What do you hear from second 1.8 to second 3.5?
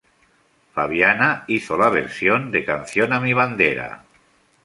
versión de "Canción a mi